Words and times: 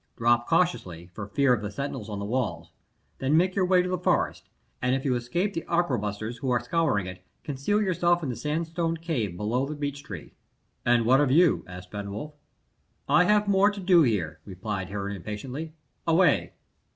Drop 0.17 0.47
cautiously, 0.47 1.11
for 1.13 1.27
fear 1.27 1.53
of 1.53 1.61
the 1.61 1.69
sentinels 1.69 2.09
on 2.09 2.17
the 2.17 2.25
walls; 2.25 2.71
then 3.19 3.37
make 3.37 3.53
your 3.53 3.67
way 3.67 3.83
to 3.83 3.87
the 3.87 3.99
forest, 3.99 4.49
and 4.81 4.95
if 4.95 5.05
you 5.05 5.19
'scape 5.19 5.53
the 5.53 5.63
arquebusiers 5.67 6.37
who 6.37 6.49
are 6.49 6.59
scouring 6.59 7.05
it, 7.05 7.23
conceal 7.43 7.79
yourself 7.79 8.23
in 8.23 8.29
the 8.29 8.35
sandstone 8.35 8.97
cave 8.97 9.37
below 9.37 9.63
the 9.67 9.75
beech 9.75 10.01
tree." 10.01 10.33
"And 10.87 11.05
what 11.05 11.21
of 11.21 11.29
you?" 11.29 11.63
asked 11.67 11.91
Fenwoif. 11.91 12.33
"I 13.07 13.25
have 13.25 13.47
more 13.47 13.69
to 13.69 13.79
do 13.79 14.01
here," 14.01 14.39
replied 14.43 14.89
Herne 14.89 15.15
impatiently 15.15 15.75
"away!" 16.07 16.53